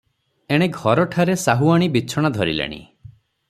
ଏଣେ 0.55 0.67
ଘରଠାରେ 0.77 1.35
ସାହୁଆଣୀ 1.43 1.91
ବିଛଣା 1.99 2.35
ଧରିଲେଣି। 2.41 2.81